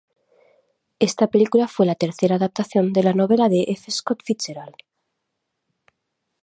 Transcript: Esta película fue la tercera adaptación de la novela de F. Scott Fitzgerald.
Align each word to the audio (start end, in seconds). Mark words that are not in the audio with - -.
Esta 0.97 1.27
película 1.27 1.67
fue 1.67 1.85
la 1.85 1.93
tercera 1.93 2.37
adaptación 2.37 2.91
de 2.91 3.03
la 3.03 3.13
novela 3.13 3.49
de 3.49 3.65
F. 3.67 3.91
Scott 3.91 4.23
Fitzgerald. 4.25 4.73